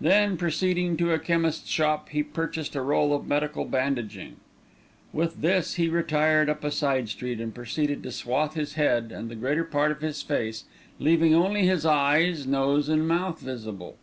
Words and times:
Then, 0.00 0.36
proceeding 0.36 0.96
to 0.98 1.12
a 1.12 1.18
chemist's 1.18 1.68
shop, 1.68 2.10
he 2.10 2.22
purchased 2.22 2.76
a 2.76 2.80
roll 2.80 3.12
of 3.12 3.26
medical 3.26 3.64
bandaging. 3.64 4.36
With 5.12 5.40
this 5.40 5.74
he 5.74 5.88
retired 5.88 6.48
up 6.48 6.62
a 6.62 6.70
side 6.70 7.08
street 7.08 7.40
and 7.40 7.52
proceeded 7.52 8.04
to 8.04 8.12
swathe 8.12 8.52
his 8.54 8.74
head 8.74 9.10
and 9.10 9.28
the 9.28 9.34
greater 9.34 9.64
part 9.64 9.90
of 9.90 10.00
his 10.00 10.22
face, 10.22 10.62
leaving 11.00 11.34
only 11.34 11.66
his 11.66 11.84
eyes, 11.84 12.46
nose, 12.46 12.88
and 12.88 13.08
mouth 13.08 13.40
visible. 13.40 13.96